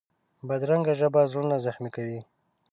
بدرنګه 0.47 0.93
ژبه 0.99 1.21
زړونه 1.31 1.55
زخمي 1.65 1.89
کوي 1.95 2.21